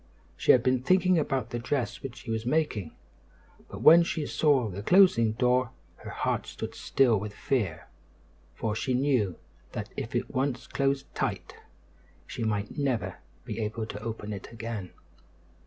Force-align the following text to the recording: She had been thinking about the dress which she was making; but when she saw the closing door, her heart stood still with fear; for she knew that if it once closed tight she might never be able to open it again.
She 0.35 0.51
had 0.51 0.63
been 0.63 0.81
thinking 0.81 1.19
about 1.19 1.51
the 1.51 1.59
dress 1.59 2.01
which 2.01 2.15
she 2.15 2.31
was 2.31 2.43
making; 2.43 2.95
but 3.69 3.83
when 3.83 4.01
she 4.01 4.25
saw 4.25 4.67
the 4.67 4.81
closing 4.81 5.33
door, 5.33 5.69
her 5.97 6.09
heart 6.09 6.47
stood 6.47 6.73
still 6.73 7.19
with 7.19 7.35
fear; 7.35 7.87
for 8.55 8.73
she 8.75 8.95
knew 8.95 9.35
that 9.73 9.89
if 9.95 10.15
it 10.15 10.33
once 10.33 10.65
closed 10.65 11.13
tight 11.13 11.55
she 12.25 12.43
might 12.43 12.79
never 12.79 13.17
be 13.45 13.59
able 13.59 13.85
to 13.85 14.01
open 14.01 14.33
it 14.33 14.51
again. 14.51 14.91